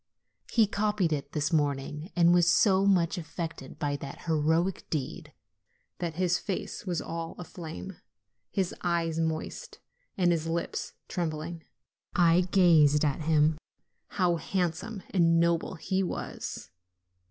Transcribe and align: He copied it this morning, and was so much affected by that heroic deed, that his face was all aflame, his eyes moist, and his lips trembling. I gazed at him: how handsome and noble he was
He 0.51 0.65
copied 0.65 1.13
it 1.13 1.33
this 1.33 1.53
morning, 1.53 2.11
and 2.15 2.33
was 2.33 2.49
so 2.49 2.87
much 2.87 3.19
affected 3.19 3.77
by 3.77 3.97
that 3.97 4.23
heroic 4.23 4.89
deed, 4.89 5.31
that 5.99 6.15
his 6.15 6.39
face 6.39 6.87
was 6.87 7.03
all 7.03 7.35
aflame, 7.37 7.97
his 8.49 8.73
eyes 8.81 9.19
moist, 9.19 9.77
and 10.17 10.31
his 10.31 10.47
lips 10.47 10.93
trembling. 11.07 11.65
I 12.15 12.47
gazed 12.49 13.05
at 13.05 13.21
him: 13.21 13.59
how 14.07 14.37
handsome 14.37 15.03
and 15.11 15.39
noble 15.39 15.75
he 15.75 16.01
was 16.01 16.71